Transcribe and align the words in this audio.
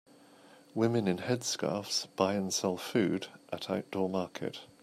Women 0.73 1.07
in 1.07 1.19
headscarves 1.19 2.07
buy 2.15 2.33
and 2.33 2.51
sell 2.51 2.75
food 2.75 3.27
at 3.53 3.69
outdoor 3.69 4.09
market. 4.09 4.61